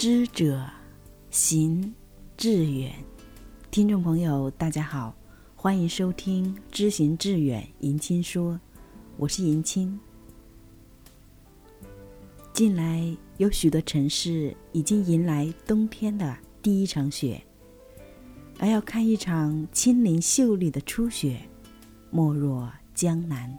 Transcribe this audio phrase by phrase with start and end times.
[0.00, 0.66] 知者
[1.28, 1.94] 行
[2.34, 2.90] 致远。
[3.70, 5.14] 听众朋友，大家好，
[5.54, 8.58] 欢迎收听《知行致远》迎亲说，
[9.18, 10.00] 我是迎亲。
[12.54, 17.38] 近来有许多城市已经迎来冬天的第一场雪，
[18.58, 21.38] 而要看一场清灵秀丽的初雪，
[22.10, 23.54] 莫若江南。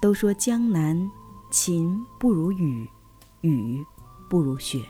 [0.00, 1.08] 都说江南
[1.52, 2.84] 晴不如雨，
[3.42, 3.84] 雨
[4.28, 4.82] 不如雪。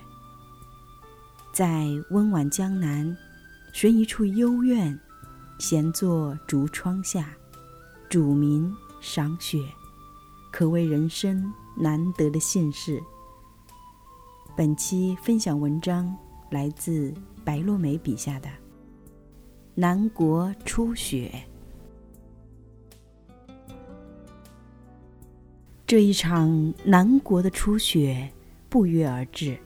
[1.53, 3.17] 在温婉江南，
[3.73, 4.99] 寻一处幽院，
[5.59, 7.31] 闲坐竹窗下，
[8.09, 9.59] 煮茗赏雪，
[10.51, 13.03] 可谓人生难得的幸事。
[14.57, 16.15] 本期分享文章
[16.51, 17.15] 来自
[17.45, 18.49] 白落梅笔下的
[19.75, 21.33] 《南国初雪》。
[25.87, 28.31] 这一场南国的初雪
[28.71, 29.59] 不约而至，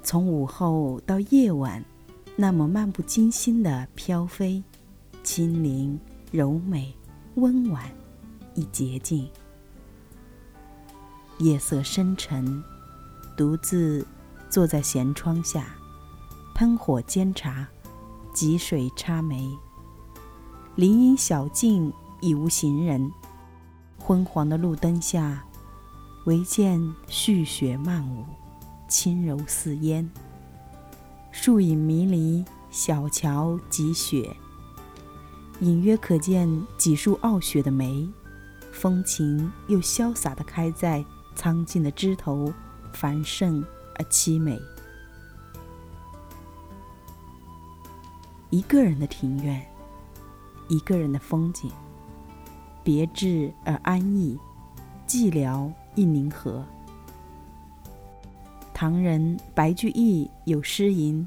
[0.00, 1.84] 从午后到夜晚，
[2.36, 4.62] 那么漫不经心的飘飞，
[5.24, 5.98] 轻灵、
[6.30, 6.94] 柔美、
[7.34, 7.84] 温婉，
[8.54, 9.28] 亦洁净。
[11.38, 12.62] 夜色深沉，
[13.36, 14.06] 独自
[14.48, 15.74] 坐在闲窗下，
[16.54, 17.66] 喷火煎茶，
[18.32, 19.50] 汲水插梅。
[20.76, 23.10] 林荫小径已无行人。
[23.98, 25.44] 昏黄的路灯下，
[26.24, 28.24] 唯见絮雪漫舞，
[28.86, 30.08] 轻柔似烟。
[31.32, 34.36] 树影迷离，小桥积雪，
[35.60, 36.48] 隐约可见
[36.78, 38.08] 几束傲雪的梅，
[38.70, 42.52] 风情又潇洒地开在苍劲的枝头，
[42.92, 43.64] 繁盛
[43.96, 44.60] 而凄美。
[48.50, 49.66] 一个人的庭院，
[50.68, 51.68] 一个人的风景。
[52.84, 54.38] 别致而安逸，
[55.06, 56.64] 寂寥亦宁河。
[58.72, 61.26] 唐人白居易有诗吟：“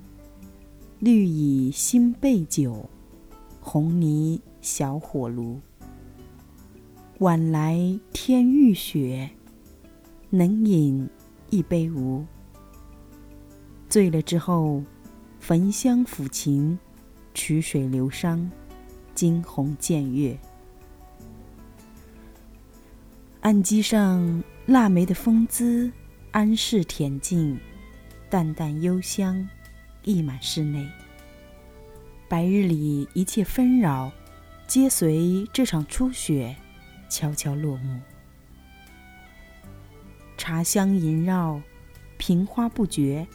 [1.00, 2.90] 绿蚁新醅酒，
[3.62, 5.60] 红泥小火炉。
[7.20, 9.30] 晚来天欲雪，
[10.30, 11.10] 能饮
[11.50, 12.26] 一杯无？”
[13.88, 14.84] 醉了之后，
[15.40, 16.78] 焚香抚琴，
[17.34, 18.50] 曲水流觞，
[19.14, 20.38] 惊鸿见月。
[23.46, 25.92] 案几上腊梅的风姿，
[26.32, 27.56] 安适恬静，
[28.28, 29.48] 淡淡幽香
[30.02, 30.84] 溢满室内。
[32.28, 34.12] 白日里一切纷扰，
[34.66, 36.56] 皆随这场初雪
[37.08, 38.02] 悄悄落幕。
[40.40, 41.62] 茶香萦绕，
[42.18, 43.28] 瓶花不绝，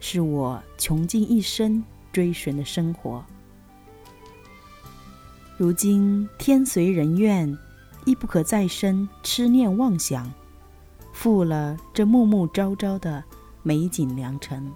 [0.00, 3.24] 是我穷尽一生追寻的生活。
[5.56, 7.56] 如今天随人愿。
[8.04, 10.32] 亦不可再生痴念妄想，
[11.12, 13.22] 负了这暮暮朝朝的
[13.62, 14.72] 美景良辰。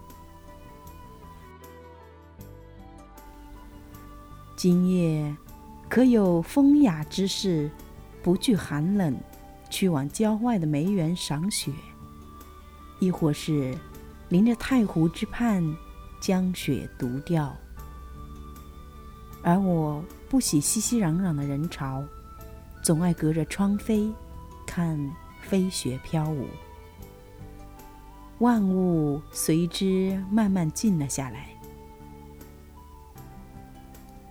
[4.57, 5.35] 今夜
[5.89, 7.71] 可有风雅之士，
[8.23, 9.17] 不惧寒冷，
[9.69, 11.73] 去往郊外的梅园赏雪；
[12.99, 13.77] 亦或是
[14.29, 15.77] 临着太湖之畔，
[16.21, 17.55] 将雪独钓。
[19.43, 22.05] 而我不喜熙熙攘攘的人潮。
[22.84, 24.12] 总爱隔着窗扉
[24.67, 26.47] 看飞雪飘舞，
[28.41, 31.49] 万物随之慢慢静了下来。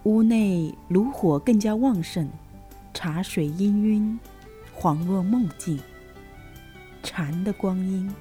[0.04, 2.30] 屋内炉火更加旺盛，
[2.94, 4.20] 茶水氤氲，
[4.78, 5.82] 恍若梦境。
[7.02, 8.14] 禅的光阴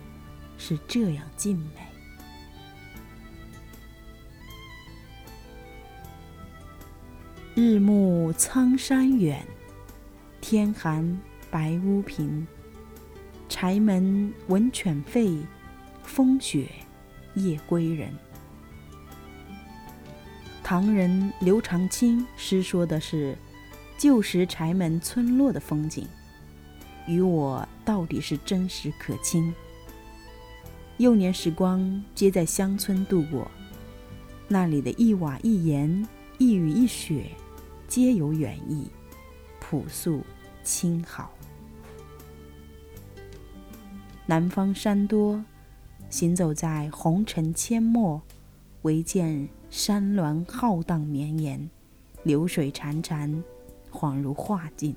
[0.57, 1.67] 是这样静美。
[7.55, 9.47] 日暮苍山远。
[10.53, 11.19] 天寒
[11.51, 12.47] 白屋贫，
[13.49, 15.41] 柴门闻犬吠，
[16.03, 16.69] 风雪
[17.37, 18.13] 夜归人。
[20.63, 23.35] 唐人刘长卿诗说的是
[23.97, 26.07] 旧时柴门村落的风景，
[27.09, 29.55] 与我到底是真实可亲。
[30.99, 33.51] 幼年时光皆在乡村度过，
[34.49, 36.07] 那里的一瓦一檐、
[36.37, 37.31] 一雨一雪，
[37.89, 38.91] 皆有远意，
[39.59, 40.23] 朴素。
[40.63, 41.31] 清好。
[44.27, 45.45] 南方山多，
[46.09, 48.23] 行走在红尘阡陌，
[48.83, 51.69] 唯见山峦浩荡绵延，
[52.23, 53.43] 流水潺潺，
[53.91, 54.95] 恍如画境。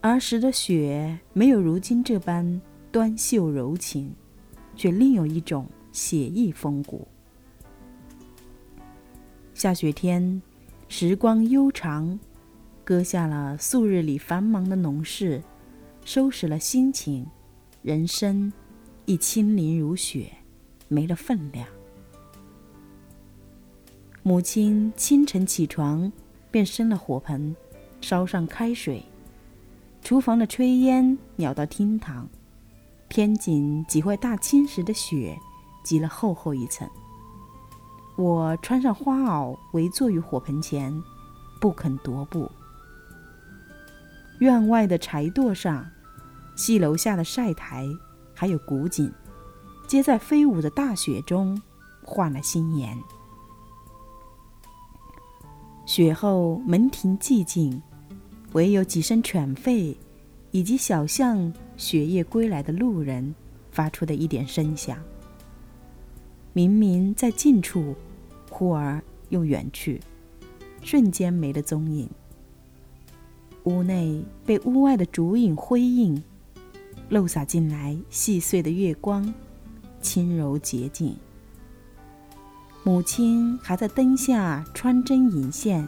[0.00, 2.60] 儿时的雪没有如今这般
[2.90, 4.12] 端秀柔情，
[4.76, 7.06] 却另有一种写意风骨。
[9.54, 10.40] 下雪天，
[10.88, 12.18] 时光悠长。
[12.88, 15.42] 搁下了素日里繁忙的农事，
[16.06, 17.26] 收拾了心情，
[17.82, 18.50] 人生
[19.04, 20.32] 已清零如雪，
[20.88, 21.68] 没了分量。
[24.22, 26.10] 母亲清晨起床，
[26.50, 27.54] 便生了火盆，
[28.00, 29.04] 烧上开水，
[30.00, 32.26] 厨房的炊烟袅到厅堂，
[33.10, 35.38] 天井几块大青石的雪
[35.84, 36.88] 积了厚厚一层。
[38.16, 41.02] 我穿上花袄，围坐于火盆前，
[41.60, 42.50] 不肯踱步。
[44.38, 45.84] 院外的柴垛上，
[46.54, 47.86] 戏楼下的晒台，
[48.34, 49.12] 还有古井，
[49.86, 51.60] 皆在飞舞的大雪中
[52.02, 52.96] 换了新颜。
[55.84, 57.82] 雪后门庭寂静，
[58.52, 59.96] 唯有几声犬吠，
[60.50, 63.34] 以及小巷雪夜归来的路人
[63.70, 64.98] 发出的一点声响。
[66.52, 67.94] 明明在近处。
[68.50, 70.00] 忽而又远去，
[70.82, 72.10] 瞬间没了踪影。
[73.68, 76.22] 屋内被屋外的烛影辉映，
[77.10, 79.34] 漏洒进来细碎的月光，
[80.00, 81.14] 轻柔洁净。
[82.82, 85.86] 母亲还在灯下穿针引线。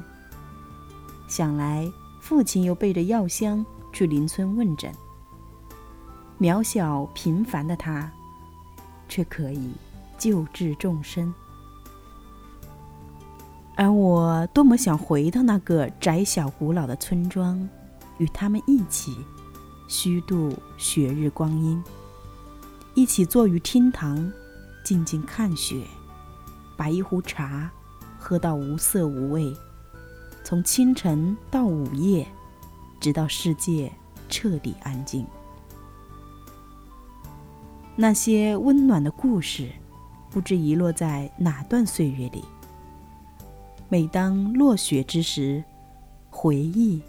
[1.27, 1.91] 想来
[2.21, 4.93] 父亲又背着药箱去邻村问诊。
[6.39, 8.13] 渺小平凡的他，
[9.09, 9.71] 却可以
[10.19, 11.33] 救治众生。
[13.81, 17.67] 而我多么想回到那个窄小古老的村庄，
[18.19, 19.17] 与他们一起
[19.89, 21.83] 虚度雪日光阴，
[22.93, 24.31] 一起坐于厅堂，
[24.85, 25.83] 静静看雪，
[26.77, 27.71] 把一壶茶
[28.19, 29.51] 喝到无色无味，
[30.45, 32.29] 从清晨到午夜，
[33.01, 33.91] 直到世界
[34.29, 35.25] 彻底安静。
[37.97, 39.71] 那些温暖的故事，
[40.29, 42.45] 不知遗落在哪段岁月里。
[43.93, 45.65] 每当落雪之时，
[46.31, 47.03] 回忆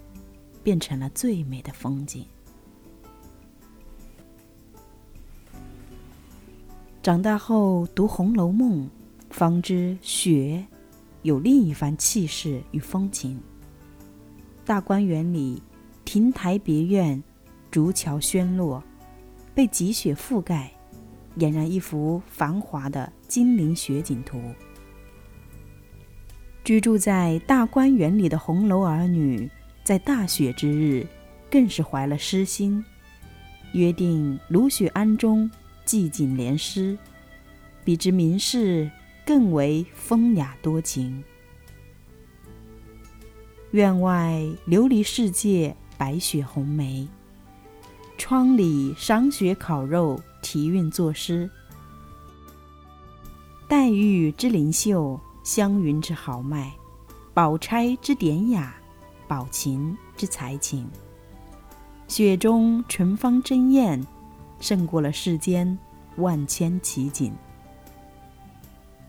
[0.64, 2.26] 变成了最美的风景。
[7.04, 8.86] 长大后读《红楼梦》，
[9.30, 10.66] 方知雪
[11.22, 13.40] 有另一番气势与风情。
[14.66, 15.62] 大观园里，
[16.04, 17.22] 亭台别院，
[17.70, 18.84] 竹桥轩落，
[19.54, 20.72] 被积雪覆盖，
[21.38, 24.42] 俨然一幅繁华的金陵雪景图。
[26.72, 29.52] 居住在大观园里的红楼儿女，
[29.84, 31.06] 在大雪之日，
[31.50, 32.82] 更是怀了诗心，
[33.74, 35.52] 约定芦雪庵中
[35.84, 36.98] 寄景联诗，
[37.84, 38.90] 比之名士
[39.26, 41.22] 更为风雅多情。
[43.72, 47.06] 院外琉璃世界，白雪红梅；
[48.18, 51.50] 窗里赏雪烤肉，题韵作诗。
[53.68, 55.20] 黛玉之灵秀。
[55.44, 56.72] 湘云之豪迈，
[57.34, 58.76] 宝钗之典雅，
[59.28, 60.88] 宝琴之才情。
[62.08, 64.06] 雪中纯芳争艳，
[64.60, 65.78] 胜过了世间
[66.18, 67.34] 万千奇景。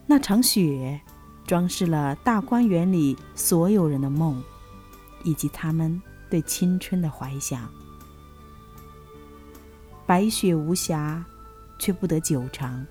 [0.07, 0.99] 那场雪，
[1.47, 4.43] 装饰了大观园里所有人的梦，
[5.25, 6.01] 以及他们
[6.31, 7.69] 对青春的怀想。
[10.07, 11.23] 白雪无瑕，
[11.79, 12.87] 却不得久长。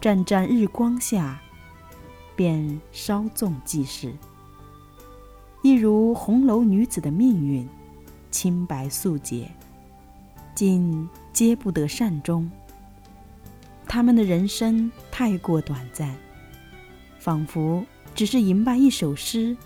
[0.00, 1.40] 湛湛日光下。
[2.36, 4.12] 便稍纵即逝，
[5.62, 7.68] 一如红楼女子的命运，
[8.30, 9.48] 清白素洁，
[10.54, 12.50] 竟皆不得善终。
[13.86, 16.16] 他们的人生太过短暂，
[17.18, 19.56] 仿佛只是吟罢一首诗，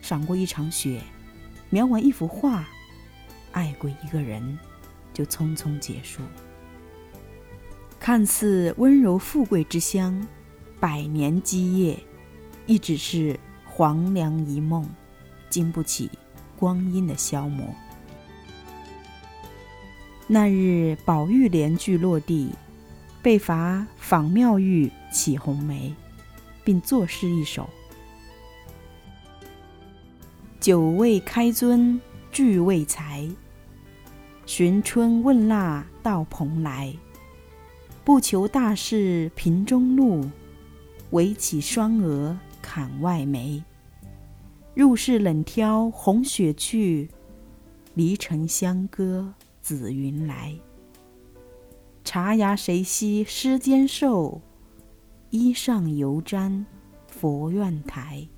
[0.00, 1.00] 赏过一场雪，
[1.70, 2.66] 描完一幅画，
[3.52, 4.58] 爱过一个人，
[5.14, 6.20] 就匆匆结束。
[8.00, 10.26] 看似温柔富贵之乡，
[10.80, 11.96] 百年基业。
[12.68, 14.86] 亦只是黄粱一梦，
[15.48, 16.10] 经不起
[16.54, 17.66] 光阴的消磨。
[20.26, 22.50] 那日宝玉连句落地，
[23.22, 25.94] 被罚仿妙玉起红梅，
[26.62, 27.66] 并作诗一首：
[30.60, 31.98] 酒未开樽
[32.30, 33.26] 俱未裁，
[34.44, 36.94] 寻春问腊到蓬莱。
[38.04, 40.28] 不求大事平中路，
[41.12, 42.38] 唯起双额。
[42.78, 43.64] 槛外梅，
[44.72, 47.10] 入室冷挑红雪去，
[47.94, 50.56] 离尘香歌紫云来。
[52.04, 54.40] 茶芽谁惜诗间瘦，
[55.30, 56.64] 衣上犹沾
[57.08, 58.28] 佛院台。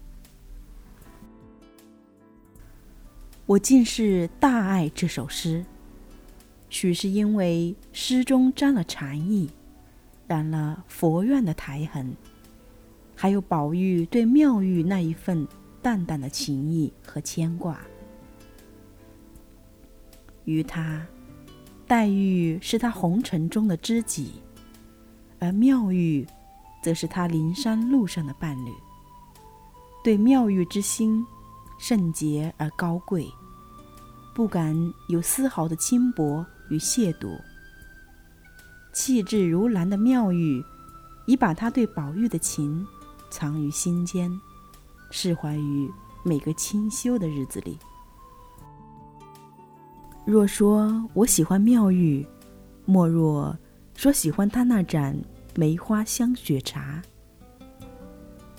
[3.45, 5.67] 我竟是大爱这首诗，
[6.71, 9.51] 许是因为诗中沾了禅意，
[10.27, 12.17] 染了佛院的苔痕。
[13.23, 15.47] 还有宝玉对妙玉那一份
[15.83, 17.79] 淡淡的情意和牵挂。
[20.47, 21.07] 于他，
[21.87, 24.41] 黛玉是他红尘中的知己，
[25.39, 26.27] 而妙玉，
[26.83, 28.71] 则是他灵山路上的伴侣。
[30.03, 31.23] 对妙玉之心，
[31.79, 33.31] 圣洁而高贵，
[34.35, 34.75] 不敢
[35.11, 37.39] 有丝毫的轻薄与亵渎。
[38.95, 40.65] 气质如兰的妙玉，
[41.27, 42.87] 已把他对宝玉的情
[43.31, 44.31] 藏于心间，
[45.11, 45.91] 释怀于
[46.25, 47.79] 每个清修的日子里。
[50.27, 52.27] 若说我喜欢妙玉，
[52.85, 53.57] 莫若
[53.97, 55.17] 说喜欢他那盏
[55.55, 57.03] 梅花香雪茶。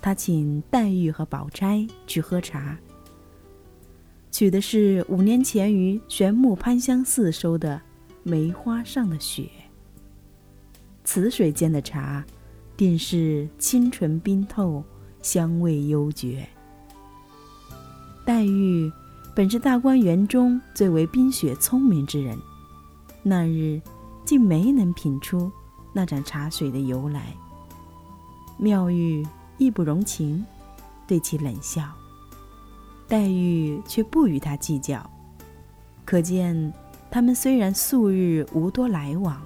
[0.02, 2.76] 他请黛玉和宝钗去喝茶，
[4.32, 7.80] 取的是五年前于玄木潘香寺收的
[8.24, 9.48] 梅花上的雪。
[11.04, 12.26] 此水间的茶，
[12.82, 14.84] 定是清纯冰透，
[15.22, 16.50] 香味幽绝。
[18.26, 18.92] 黛玉。
[19.36, 22.38] 本是大观园中最为冰雪聪明之人，
[23.22, 23.80] 那日
[24.26, 25.50] 竟没能品出
[25.94, 27.34] 那盏茶水的由来。
[28.58, 29.26] 妙玉
[29.60, 30.44] 义不容情，
[31.08, 31.84] 对其冷笑。
[33.08, 35.08] 黛玉却不与他计较，
[36.04, 36.74] 可见
[37.12, 39.40] 他们虽然素日无多来往，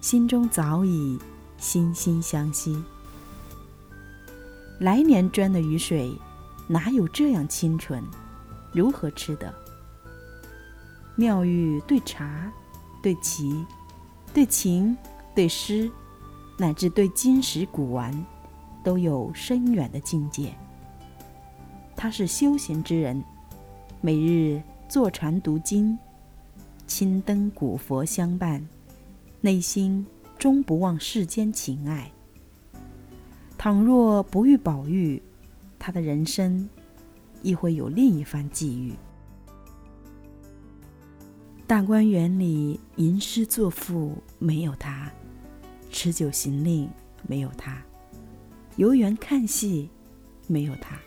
[0.00, 1.18] 心中早已
[1.60, 2.82] 惺惺相惜。
[4.80, 6.14] 来年装的雨水，
[6.68, 8.02] 哪有这样清纯？
[8.72, 9.54] 如何吃的？
[11.14, 12.52] 妙玉对茶、
[13.02, 13.64] 对棋、
[14.34, 14.94] 对琴、
[15.34, 15.90] 对诗，
[16.58, 18.12] 乃至对金石古玩，
[18.84, 20.54] 都有深远的境界。
[21.96, 23.24] 他是修行之人，
[24.02, 25.98] 每日坐禅读经，
[26.86, 28.62] 青灯古佛相伴，
[29.40, 30.06] 内心
[30.38, 32.12] 终不忘世间情爱。
[33.56, 35.22] 倘若不遇宝玉，
[35.78, 36.68] 他的人生。
[37.42, 38.92] 亦会有另一番际遇。
[41.64, 45.12] 大观园里吟诗作赋没有他，
[45.92, 46.90] 持酒行令
[47.28, 47.80] 没有他，
[48.74, 49.88] 游园看戏
[50.48, 50.98] 没有他。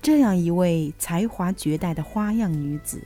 [0.00, 3.02] 这样一位才华绝代的花样女子，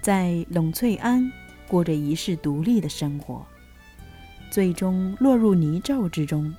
[0.00, 1.32] 在冷翠庵
[1.66, 3.44] 过着一世独立的生活，
[4.52, 6.54] 最终落入泥沼之中，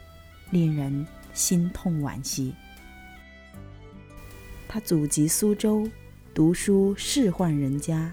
[0.50, 2.52] 令人心痛惋惜。
[4.68, 5.88] 他祖籍苏州，
[6.34, 8.12] 读书仕宦人家，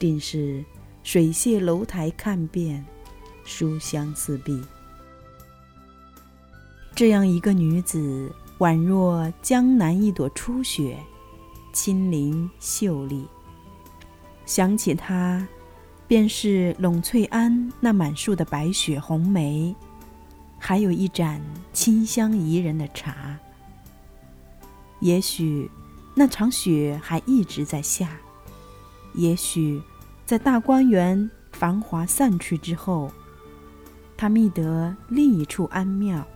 [0.00, 0.64] 定是
[1.04, 2.84] 水榭楼台看遍，
[3.44, 4.60] 书香四壁。
[6.96, 8.28] 这样一个女子，
[8.58, 10.98] 宛若江南一朵初雪，
[11.72, 13.24] 清灵秀丽。
[14.44, 15.46] 想起她，
[16.08, 19.76] 便是冷翠庵那满树的白雪红梅，
[20.58, 21.40] 还有一盏
[21.74, 23.38] 清香宜人的茶。
[25.00, 25.70] 也许
[26.14, 28.16] 那场雪还一直在下，
[29.14, 29.80] 也许
[30.24, 33.12] 在大观园繁华散去之后，
[34.16, 36.26] 他觅得另一处安庙，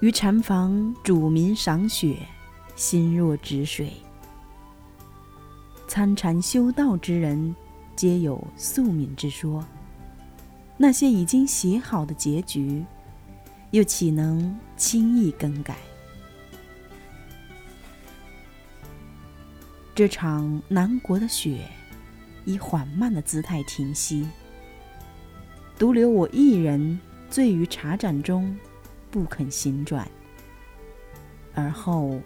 [0.00, 2.18] 于禅房煮茗赏雪，
[2.76, 3.90] 心若止水。
[5.88, 7.56] 参禅修道之人，
[7.96, 9.64] 皆有宿命之说，
[10.76, 12.84] 那些已经写好的结局，
[13.70, 15.76] 又岂能轻易更改？
[19.94, 21.66] 这场南国的雪，
[22.44, 24.28] 以缓慢的姿态停息，
[25.78, 27.00] 独留我一人
[27.30, 28.54] 醉于茶盏中，
[29.10, 30.06] 不肯醒转。
[31.54, 32.20] 而后，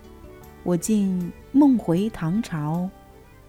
[0.65, 2.91] 我竟梦回唐朝，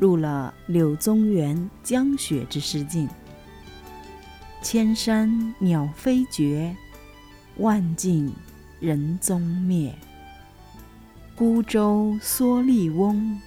[0.01, 3.08] 入了柳宗元江雪之诗境。
[4.63, 6.75] 千山鸟飞绝，
[7.58, 8.34] 万径
[8.79, 9.96] 人踪灭。
[11.36, 13.39] 孤舟蓑笠翁。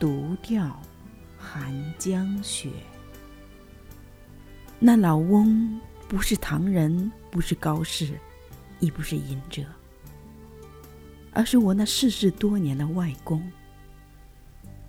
[0.00, 0.80] 独钓
[1.36, 2.70] 寒江雪。
[4.78, 8.18] 那老翁不是唐人，不是高士，
[8.80, 9.62] 亦不是隐者，
[11.32, 13.46] 而是我那逝世多年的外公。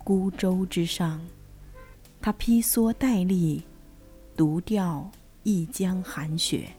[0.05, 1.19] 孤舟之上，
[2.21, 3.63] 他披蓑戴笠，
[4.37, 5.09] 独钓
[5.41, 6.69] 一江寒雪。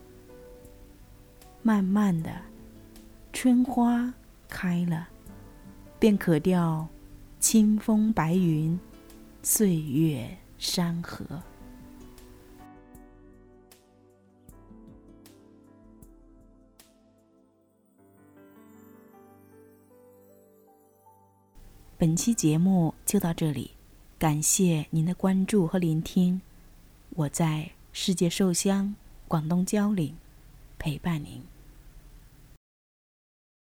[1.60, 2.30] 慢慢的，
[3.32, 4.14] 春花
[4.48, 5.08] 开了，
[5.98, 6.86] 便可钓。
[7.40, 8.78] 清风白云，
[9.42, 11.24] 岁月山河。
[21.98, 23.70] 本期节目就到这里，
[24.18, 26.42] 感谢您的关注和聆听。
[27.08, 28.94] 我在世界寿乡
[29.26, 30.14] 广东蕉岭
[30.78, 31.55] 陪伴您。